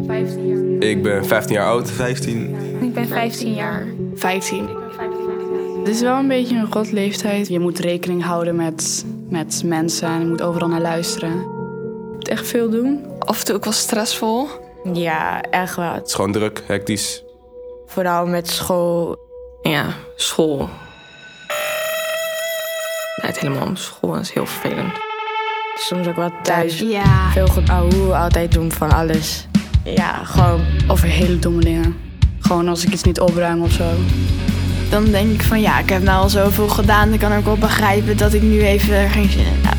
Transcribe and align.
15 0.00 0.46
jaar. 0.46 0.88
Ik 0.90 1.02
ben 1.02 1.26
15 1.26 1.54
jaar 1.54 1.66
oud. 1.66 1.90
15. 1.90 2.56
Ik 2.80 2.94
ben 2.94 3.08
15 3.08 3.54
jaar. 3.54 3.86
15. 4.14 4.68
Het 5.78 5.88
is 5.88 6.00
wel 6.00 6.18
een 6.18 6.28
beetje 6.28 6.56
een 6.56 6.72
rot 6.72 6.92
leeftijd. 6.92 7.48
Je 7.48 7.58
moet 7.58 7.78
rekening 7.78 8.24
houden 8.24 8.56
met, 8.56 9.04
met 9.28 9.62
mensen 9.64 10.08
en 10.08 10.20
je 10.20 10.26
moet 10.26 10.42
overal 10.42 10.68
naar 10.68 10.80
luisteren. 10.80 11.30
Je 11.30 12.10
moet 12.12 12.28
echt 12.28 12.46
veel 12.46 12.70
doen. 12.70 13.04
Af 13.18 13.38
en 13.38 13.44
toe 13.44 13.54
ook 13.54 13.64
wel 13.64 13.72
stressvol. 13.72 14.48
Ja, 14.92 15.40
echt 15.40 15.76
wel. 15.76 15.92
Het 15.92 16.06
is 16.06 16.14
gewoon 16.14 16.32
druk, 16.32 16.62
hectisch. 16.66 17.24
Vooral 17.86 18.26
met 18.26 18.48
school. 18.48 19.18
Ja, 19.62 19.86
school. 20.16 20.56
Nee, 23.16 23.30
het 23.30 23.38
helemaal 23.38 23.66
om 23.66 23.76
school 23.76 24.16
is 24.16 24.32
heel 24.32 24.46
vervelend. 24.46 24.92
Soms 25.74 26.06
ook 26.06 26.16
wel 26.16 26.32
thuis. 26.42 26.78
Ja. 26.78 27.30
Veel 27.30 27.46
goed 27.46 27.68
ouwe, 27.68 28.14
altijd 28.14 28.52
doen 28.52 28.72
van 28.72 28.90
alles. 28.90 29.46
Ja, 29.84 30.24
gewoon 30.24 30.60
Over 30.86 31.08
hele 31.08 31.38
domme 31.38 31.60
dingen. 31.60 31.96
Gewoon 32.40 32.68
als 32.68 32.84
ik 32.84 32.92
iets 32.92 33.02
niet 33.02 33.20
opruim 33.20 33.62
of 33.62 33.72
zo. 33.72 33.90
Dan 34.90 35.04
denk 35.04 35.32
ik 35.32 35.42
van 35.42 35.60
ja, 35.60 35.78
ik 35.78 35.88
heb 35.88 36.02
nou 36.02 36.22
al 36.22 36.28
zoveel 36.28 36.68
gedaan. 36.68 37.12
Ik 37.12 37.18
kan 37.18 37.32
ook 37.32 37.44
wel 37.44 37.56
begrijpen 37.56 38.16
dat 38.16 38.32
ik 38.32 38.42
nu 38.42 38.62
even 38.62 39.10
geen 39.10 39.30
zin 39.30 39.40
in 39.46 39.60
heb. 39.62 39.78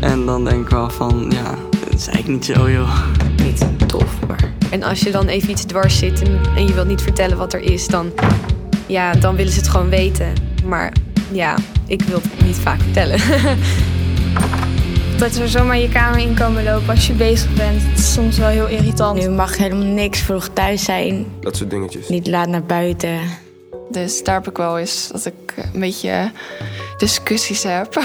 En 0.00 0.26
dan 0.26 0.44
denk 0.44 0.62
ik 0.62 0.68
wel 0.68 0.90
van, 0.90 1.26
ja, 1.30 1.54
dat 1.70 1.98
is 1.98 2.06
eigenlijk 2.06 2.28
niet 2.28 2.56
zo 2.56 2.70
joh. 2.70 3.04
Niet 3.42 3.66
tof, 3.86 4.16
maar... 4.28 4.50
En 4.70 4.82
als 4.82 5.00
je 5.00 5.10
dan 5.10 5.26
even 5.26 5.50
iets 5.50 5.64
dwars 5.64 5.98
zit 5.98 6.22
en, 6.22 6.40
en 6.56 6.66
je 6.66 6.72
wilt 6.72 6.88
niet 6.88 7.02
vertellen 7.02 7.36
wat 7.36 7.52
er 7.52 7.60
is, 7.60 7.86
dan, 7.86 8.10
ja, 8.86 9.12
dan 9.12 9.36
willen 9.36 9.52
ze 9.52 9.58
het 9.58 9.68
gewoon 9.68 9.88
weten. 9.88 10.32
Maar 10.64 10.92
ja, 11.32 11.56
ik 11.86 12.02
wil 12.02 12.20
het 12.22 12.46
niet 12.46 12.56
vaak 12.56 12.80
vertellen. 12.80 13.20
Dat 15.22 15.36
er 15.36 15.48
zomaar 15.48 15.78
je 15.78 15.88
kamer 15.88 16.18
in 16.18 16.34
komen 16.34 16.64
lopen 16.64 16.88
als 16.88 17.06
je 17.06 17.12
bezig 17.12 17.54
bent. 17.54 17.82
Het 17.82 17.98
is 17.98 18.12
soms 18.12 18.38
wel 18.38 18.48
heel 18.48 18.68
irritant. 18.68 19.20
nu 19.20 19.28
mag 19.28 19.56
helemaal 19.56 19.86
niks 19.86 20.20
vroeg 20.20 20.48
thuis 20.48 20.84
zijn. 20.84 21.26
Dat 21.40 21.56
soort 21.56 21.70
dingetjes. 21.70 22.08
Niet 22.08 22.26
laat 22.26 22.48
naar 22.48 22.62
buiten. 22.62 23.20
Dus 23.90 24.24
daar 24.24 24.34
heb 24.34 24.48
ik 24.48 24.56
wel 24.56 24.78
eens 24.78 25.08
dat 25.08 25.26
ik 25.26 25.54
een 25.72 25.80
beetje 25.80 26.30
discussies 26.96 27.62
heb. 27.62 27.94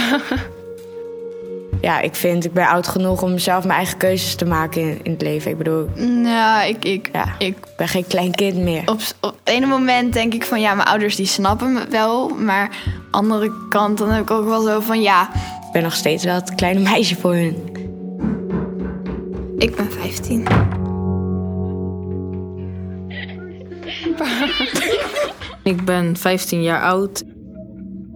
Ja, 1.81 1.99
ik 1.99 2.15
vind, 2.15 2.45
ik 2.45 2.53
ben 2.53 2.67
oud 2.67 2.87
genoeg 2.87 3.21
om 3.21 3.37
zelf 3.37 3.63
mijn 3.63 3.77
eigen 3.77 3.97
keuzes 3.97 4.35
te 4.35 4.45
maken 4.45 4.81
in, 4.81 4.99
in 5.03 5.11
het 5.11 5.21
leven. 5.21 5.51
Ik 5.51 5.57
bedoel, 5.57 5.89
Ja, 6.23 6.63
ik, 6.63 6.85
ik, 6.85 7.09
ja, 7.13 7.35
ik 7.37 7.57
ben 7.77 7.87
geen 7.87 8.07
klein 8.07 8.31
kind 8.31 8.57
meer. 8.57 8.81
op, 8.85 8.99
op 9.21 9.35
het 9.43 9.53
ene 9.53 9.65
moment 9.65 10.13
denk 10.13 10.33
ik 10.33 10.43
van 10.43 10.61
ja, 10.61 10.73
mijn 10.73 10.87
ouders 10.87 11.15
die 11.15 11.25
snappen 11.25 11.73
me 11.73 11.87
wel. 11.89 12.29
Maar 12.29 12.69
andere 13.11 13.51
kant 13.69 13.97
dan 13.97 14.09
heb 14.09 14.21
ik 14.21 14.31
ook 14.31 14.47
wel 14.47 14.61
zo 14.61 14.79
van 14.79 15.01
ja, 15.01 15.29
Ik 15.67 15.73
ben 15.73 15.83
nog 15.83 15.93
steeds 15.93 16.23
wel 16.23 16.35
het 16.35 16.55
kleine 16.55 16.79
meisje 16.79 17.15
voor 17.15 17.33
hun. 17.33 17.55
ik 19.57 19.75
ben 19.75 19.91
15. 19.91 20.47
Ik 25.63 25.85
ben 25.85 26.17
15 26.17 26.61
jaar 26.61 26.81
oud. 26.81 27.23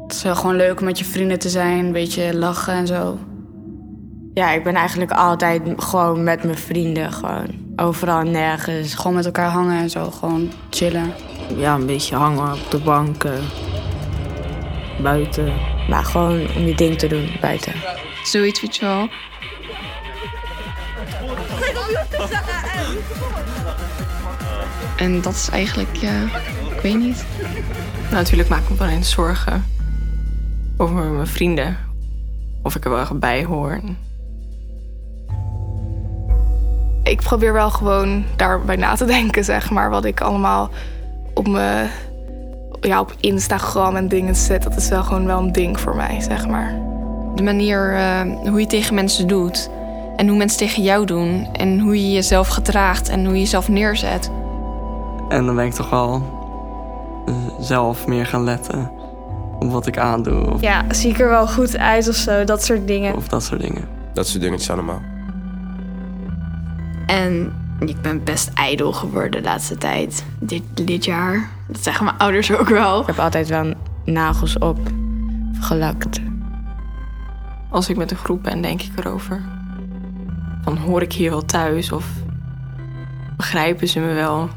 Het 0.02 0.14
is 0.14 0.24
wel 0.24 0.36
gewoon 0.36 0.56
leuk 0.56 0.80
om 0.80 0.86
met 0.86 1.00
je 1.00 1.06
vrienden 1.06 1.40
te 1.40 1.50
zijn. 1.50 1.86
Een 1.86 1.92
beetje 1.92 2.38
lachen 2.38 2.74
en 2.74 2.88
zo. 2.88 3.18
Ja, 4.34 4.52
ik 4.52 4.64
ben 4.64 4.76
eigenlijk 4.76 5.12
altijd 5.12 5.62
gewoon 5.78 6.24
met 6.24 6.44
mijn 6.44 6.58
vrienden. 6.58 7.12
Gewoon 7.12 7.48
overal 7.76 8.20
en 8.20 8.32
nergens. 8.32 8.94
Gewoon 8.94 9.16
met 9.16 9.26
elkaar 9.26 9.50
hangen 9.50 9.82
en 9.82 9.90
zo. 9.90 10.12
Gewoon 10.12 10.50
chillen. 10.70 11.14
Ja, 11.58 11.76
een 11.76 11.86
beetje 11.86 12.16
hangen 12.16 12.54
op 12.54 12.72
de 12.72 12.80
bank. 12.80 13.24
Buiten. 15.02 15.54
Maar 15.90 16.04
gewoon 16.04 16.56
om 16.56 16.66
je 16.66 16.76
ding 16.76 16.98
te 16.98 17.08
doen 17.08 17.30
buiten. 17.42 17.74
Zoiets, 18.24 18.62
weet 18.62 18.76
je 18.76 18.86
wel. 18.86 19.10
En 24.98 25.22
dat 25.22 25.34
is 25.34 25.50
eigenlijk, 25.50 25.96
ja, 25.96 26.24
ik 26.76 26.82
weet 26.82 27.00
niet. 27.00 27.26
Nou, 28.02 28.14
natuurlijk 28.14 28.50
maak 28.50 28.62
ik 28.62 28.70
me 28.70 28.76
wel 28.76 28.88
eens 28.88 29.12
zorgen 29.12 29.66
over 30.78 31.04
mijn 31.04 31.28
vrienden. 31.28 31.78
Of 32.64 32.76
ik 32.76 32.84
er 32.84 32.92
wel 32.92 33.00
echt 33.00 33.20
bij 33.20 33.44
hoor. 33.44 33.82
ik 37.12 37.22
probeer 37.22 37.54
wel 37.54 37.70
gewoon 37.70 38.26
daarbij 38.36 38.76
na 38.76 38.96
te 38.96 39.06
denken, 39.06 39.44
zeg 39.44 39.70
maar. 39.70 39.90
Wat 39.90 40.06
ik 40.06 40.22
allemaal 40.22 40.70
op 41.34 41.48
me, 41.48 41.88
ja, 42.82 43.00
op 43.00 43.14
Instagram 43.20 43.96
en 43.96 44.08
dingen 44.08 44.36
zet. 44.36 44.64
Dat 44.64 44.76
is 44.76 44.90
wel 44.90 45.04
gewoon 45.04 45.26
wel 45.26 45.40
een 45.40 45.52
ding 45.52 45.80
voor 45.80 45.96
mij, 45.96 46.22
zeg 46.22 46.48
maar. 46.48 46.74
De 47.36 47.44
manier 47.44 47.94
eh, 47.96 48.22
hoe 48.50 48.60
je 48.60 48.68
tegen 48.68 48.96
mensen 48.96 49.28
doet. 49.28 49.70
En 50.16 50.28
hoe 50.28 50.38
mensen 50.38 50.58
tegen 50.60 50.84
jou 50.84 51.06
doen. 51.06 51.48
En 51.54 51.80
hoe 51.80 52.02
je 52.08 52.12
jezelf 52.12 52.48
gedraagt 52.48 53.10
en 53.10 53.26
hoe 53.26 53.34
je 53.34 53.40
jezelf 53.40 53.68
neerzet. 53.70 54.32
En 55.30 55.46
dan 55.46 55.56
ben 55.56 55.66
ik 55.66 55.74
toch 55.74 55.90
wel 55.90 56.24
eh, 57.26 57.34
zelf 57.60 58.08
meer 58.08 58.26
gaan 58.26 58.44
letten 58.44 58.92
op 59.60 59.72
wat 59.72 59.88
ik 59.88 59.98
aandoe 59.98 60.52
of, 60.52 60.62
Ja, 60.62 60.84
zie 60.90 61.10
ik 61.10 61.20
er 61.20 61.30
wel 61.30 61.48
goed 61.48 61.78
uit 61.78 62.08
of 62.10 62.16
zo, 62.16 62.44
dat 62.44 62.64
soort 62.64 62.88
dingen. 62.88 63.16
of 63.16 63.28
dat 63.28 63.44
soort 63.44 63.62
dingen. 63.62 63.84
Dat 64.14 64.28
soort 64.28 64.42
dingetjes 64.42 64.70
allemaal. 64.70 65.02
En 67.06 67.54
ik 67.88 68.02
ben 68.02 68.24
best 68.24 68.52
ijdel 68.54 68.92
geworden 68.92 69.32
de 69.32 69.42
laatste 69.42 69.78
tijd. 69.78 70.26
Dit, 70.40 70.64
dit 70.74 71.06
jaar. 71.06 71.50
Dat 71.68 71.84
zeggen 71.84 72.06
mijn 72.06 72.18
ouders 72.18 72.52
ook 72.52 72.70
wel. 72.70 73.02
Ik 73.02 73.08
heb 73.08 73.20
altijd 73.20 73.48
wel 73.48 73.74
nagels 74.06 74.58
op 74.58 74.80
gelakt. 75.60 76.20
Als 77.70 77.90
ik 77.90 77.98
met 77.98 78.12
een 78.12 78.18
groep 78.18 78.44
ben, 78.44 78.62
denk 78.62 78.82
ik 78.82 78.92
erover. 78.96 79.42
Van 80.64 80.78
hoor 80.78 81.02
ik 81.02 81.14
hier 81.14 81.30
wel 81.30 81.46
thuis 81.46 81.92
of 81.92 82.06
begrijpen 83.38 83.88
ze 83.88 84.00
me 84.00 84.14
wel? 84.14 84.50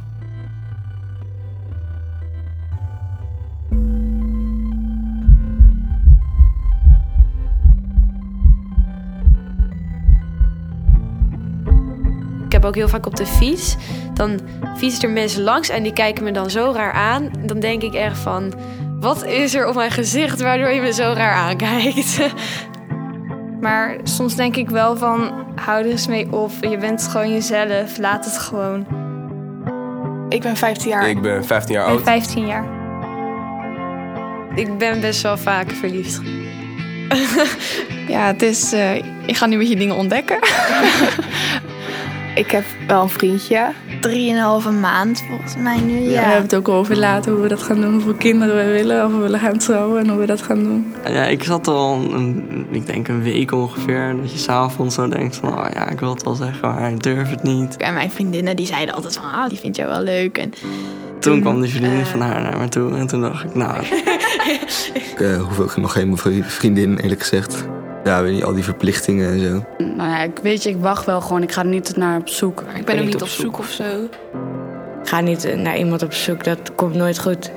Heb 12.65 12.73
ook 12.75 12.79
heel 12.81 12.89
vaak 12.89 13.07
op 13.07 13.17
de 13.17 13.27
fiets. 13.27 13.77
Dan 14.15 14.41
fietsen 14.77 15.09
er 15.09 15.11
mensen 15.11 15.43
langs 15.43 15.69
en 15.69 15.83
die 15.83 15.93
kijken 15.93 16.25
me 16.25 16.33
dan 16.33 16.51
zo 16.51 16.73
raar 16.75 16.93
aan. 16.93 17.31
Dan 17.47 17.61
denk 17.61 17.83
ik 17.83 17.95
echt 17.95 18.19
van, 18.19 18.53
wat 19.01 19.25
is 19.25 19.55
er 19.55 19.69
op 19.69 19.75
mijn 19.75 19.91
gezicht 19.91 20.41
waardoor 20.41 20.69
je 20.69 20.81
me 20.81 20.93
zo 20.93 21.13
raar 21.17 21.35
aankijkt? 21.35 22.19
Maar 23.61 23.97
soms 24.03 24.35
denk 24.35 24.57
ik 24.57 24.71
wel 24.71 24.97
van, 24.97 25.33
hou 25.55 25.85
er 25.85 25.91
eens 25.91 26.07
mee 26.07 26.33
op. 26.33 26.51
Je 26.61 26.77
bent 26.77 27.09
gewoon 27.11 27.33
jezelf. 27.33 27.99
Laat 27.99 28.25
het 28.25 28.39
gewoon. 28.39 28.87
Ik 30.29 30.43
ben 30.43 30.57
15 30.57 30.91
jaar. 30.91 31.09
Ik 31.09 31.23
ben 31.23 31.45
15 31.45 31.75
jaar 31.75 31.85
Ik 31.85 31.91
ben 31.91 31.97
oud. 31.97 32.03
15 32.03 32.47
jaar. 32.47 32.65
Ik 34.55 34.79
ben 34.79 35.01
best 35.01 35.23
wel 35.23 35.37
vaak 35.37 35.71
verliefd. 35.71 36.21
Ja, 38.09 38.27
het 38.27 38.43
is, 38.43 38.73
eh, 38.73 38.95
ik 39.27 39.37
ga 39.37 39.47
nu 39.47 39.57
met 39.57 39.69
je 39.69 39.77
dingen 39.77 39.97
ontdekken. 39.97 40.39
ik 42.35 42.51
heb 42.51 42.65
wel 42.87 43.03
een 43.03 43.09
vriendje. 43.09 43.67
Drieënhalve 44.01 44.71
maand 44.71 45.23
volgens 45.29 45.57
mij 45.57 45.81
nu. 45.81 45.99
Ja. 45.99 46.11
Ja. 46.11 46.11
We 46.11 46.19
hebben 46.27 46.43
het 46.43 46.55
ook 46.55 46.69
over 46.69 46.97
later 46.97 47.33
hoe 47.33 47.43
we 47.43 47.49
dat 47.49 47.63
gaan 47.63 47.81
doen. 47.81 47.93
Hoeveel 47.93 48.15
kinderen 48.15 48.57
we 48.67 48.73
willen. 48.73 49.05
Of 49.07 49.13
we 49.13 49.19
willen 49.19 49.41
gaan 49.41 49.59
trouwen 49.59 50.01
en 50.03 50.09
hoe 50.09 50.19
we 50.19 50.27
dat 50.27 50.43
gaan 50.43 50.63
doen. 50.63 50.95
Ja, 51.09 51.25
ik 51.25 51.43
zat 51.45 51.67
al, 51.69 51.95
een, 52.13 52.67
ik 52.71 52.87
denk 52.87 53.09
een 53.09 53.23
week 53.23 53.53
ongeveer, 53.53 54.17
dat 54.21 54.33
je 54.33 54.39
s'avonds 54.39 54.95
zo 54.95 55.09
denkt 55.09 55.37
van, 55.37 55.59
oh 55.59 55.67
ja, 55.75 55.89
ik 55.91 56.01
wil 56.01 56.11
het 56.15 56.23
wel 56.23 56.35
zeggen, 56.35 56.69
maar 56.69 56.91
ik 56.91 57.03
durf 57.03 57.31
het 57.31 57.43
niet. 57.43 57.77
En 57.77 57.95
mijn 57.95 58.11
vriendinnen 58.11 58.57
die 58.57 58.67
zeiden 58.67 58.95
altijd 58.95 59.15
van, 59.17 59.31
ah, 59.33 59.49
die 59.49 59.59
vind 59.59 59.77
jij 59.77 59.87
wel 59.87 60.03
leuk. 60.03 60.39
En 60.39 60.53
Toen 61.19 61.41
kwam 61.41 61.61
die 61.61 61.71
vriendin 61.71 62.07
van 62.07 62.21
haar 62.21 62.43
naar 62.43 62.59
me 62.59 62.69
toe 62.69 62.97
en 62.97 63.07
toen 63.07 63.21
dacht 63.21 63.45
ik, 63.45 63.55
nou, 63.55 63.85
Ik 65.15 65.21
uh, 65.21 65.43
hoef 65.43 65.61
ook 65.61 65.77
nog 65.77 65.93
geen 65.93 66.17
vri- 66.17 66.43
vriendin, 66.43 66.99
eerlijk 66.99 67.21
gezegd. 67.21 67.65
Ja, 68.05 68.23
weet 68.23 68.37
je, 68.39 68.45
al 68.45 68.55
die 68.55 68.65
verplichtingen 68.65 69.31
en 69.31 69.41
zo. 69.41 69.65
Nou 69.79 70.11
ja, 70.11 70.23
ik 70.23 70.39
weet 70.43 70.63
je, 70.63 70.69
ik 70.69 70.81
wacht 70.81 71.07
wel 71.07 71.21
gewoon. 71.21 71.43
Ik 71.43 71.53
ga 71.53 71.61
er 71.61 71.67
niet 71.67 71.97
naar 71.97 72.19
op 72.21 72.29
zoek. 72.29 72.65
Ik 72.75 72.85
ben 72.85 72.99
ook 72.99 73.05
niet 73.05 73.23
op 73.23 73.29
zoek 73.29 73.59
of 73.59 73.71
zo. 73.71 74.09
Ga 75.03 75.21
niet 75.21 75.45
eh, 75.45 75.57
naar 75.57 75.77
iemand 75.79 76.03
op 76.03 76.13
zoek, 76.13 76.45
dat 76.45 76.75
komt 76.75 76.95
nooit 76.95 77.19
goed. 77.19 77.53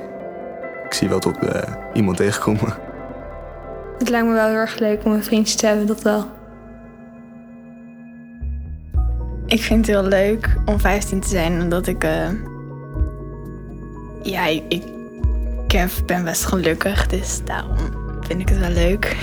Ik 0.84 0.92
zie 0.92 1.08
wel 1.08 1.18
tot 1.18 1.38
eh, 1.38 1.74
iemand 1.92 2.16
tegenkomen. 2.16 2.60
het 3.98 4.08
lijkt 4.08 4.26
me 4.26 4.32
wel 4.32 4.46
heel 4.46 4.56
erg 4.56 4.78
leuk 4.78 5.04
om 5.04 5.12
een 5.12 5.24
vriendje 5.24 5.56
te 5.56 5.66
hebben, 5.66 5.86
dat 5.86 6.02
wel. 6.02 6.26
Ik 9.46 9.62
vind 9.62 9.86
het 9.86 9.96
heel 9.96 10.08
leuk 10.08 10.56
om 10.64 10.80
15 10.80 11.20
te 11.20 11.28
zijn, 11.28 11.62
omdat 11.62 11.86
ik... 11.86 12.04
eh, 12.04 12.28
ja, 14.22 14.46
ik, 14.46 14.62
ik, 14.68 14.82
ik 15.66 16.06
ben 16.06 16.24
best 16.24 16.44
gelukkig, 16.44 17.06
dus 17.06 17.40
daarom 17.44 17.76
vind 18.20 18.40
ik 18.40 18.48
het 18.48 18.58
wel 18.58 18.70
leuk. 18.70 19.16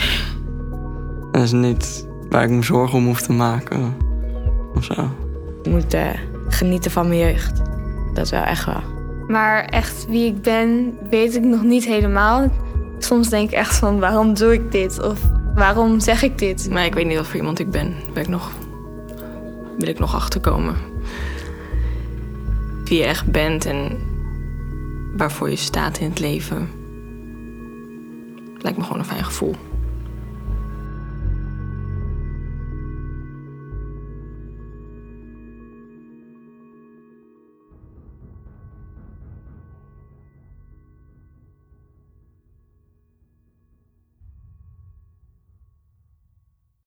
Dat 1.35 1.43
is 1.43 1.51
niet 1.51 2.07
waar 2.29 2.43
ik 2.43 2.49
me 2.49 2.63
zorgen 2.63 2.97
om 2.97 3.05
hoef 3.05 3.21
te 3.21 3.31
maken. 3.31 3.97
Of 4.75 4.83
zo. 4.83 5.09
Ik 5.63 5.71
moet 5.71 5.93
eh, 5.93 6.09
genieten 6.47 6.91
van 6.91 7.07
mijn 7.07 7.19
jeugd. 7.19 7.61
Dat 8.13 8.25
is 8.25 8.31
wel 8.31 8.43
echt 8.43 8.65
wel. 8.65 8.81
Maar 9.27 9.65
echt 9.65 10.05
wie 10.07 10.25
ik 10.25 10.41
ben, 10.41 10.97
weet 11.09 11.35
ik 11.35 11.43
nog 11.43 11.63
niet 11.63 11.85
helemaal. 11.85 12.51
Soms 12.99 13.29
denk 13.29 13.49
ik 13.49 13.55
echt 13.55 13.75
van, 13.75 13.99
waarom 13.99 14.33
doe 14.33 14.53
ik 14.53 14.71
dit? 14.71 15.03
Of 15.03 15.19
waarom 15.55 15.99
zeg 15.99 16.23
ik 16.23 16.37
dit? 16.37 16.69
Maar 16.69 16.85
ik 16.85 16.93
weet 16.93 17.05
niet 17.05 17.17
wat 17.17 17.27
voor 17.27 17.35
iemand 17.35 17.59
ik 17.59 17.71
ben. 17.71 17.93
Ben 18.13 18.23
ik 18.23 18.29
nog, 18.29 18.51
wil 19.77 19.87
ik 19.87 19.99
nog 19.99 20.15
achterkomen. 20.15 20.75
wie 22.83 22.97
je 22.97 23.05
echt 23.05 23.31
bent 23.31 23.65
en 23.65 23.97
waarvoor 25.17 25.49
je 25.49 25.55
staat 25.55 25.97
in 25.97 26.09
het 26.09 26.19
leven. 26.19 26.69
Lijkt 28.57 28.77
me 28.77 28.83
gewoon 28.83 28.99
een 28.99 29.05
fijn 29.05 29.23
gevoel. 29.23 29.55